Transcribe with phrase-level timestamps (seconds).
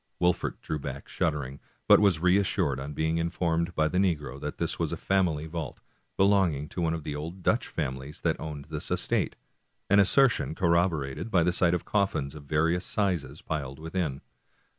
[0.19, 4.79] Wolfert drew back shuddering, but was reassured on being informed by the negro that this
[4.79, 5.79] was a family vault,
[6.17, 9.35] belonging to one of the old Dutch families that owned this estate,
[9.91, 14.21] an assertion corroborated by the sight of coffins of various sizes piled within.